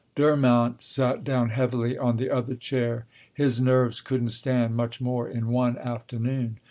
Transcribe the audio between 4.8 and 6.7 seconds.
more in one afternoon.